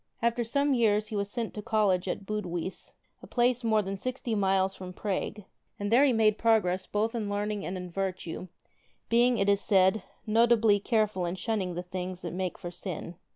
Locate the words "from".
4.73-4.93